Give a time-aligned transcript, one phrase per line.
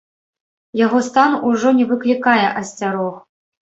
[0.85, 3.15] Яго стан ужо не выклікае асцярог.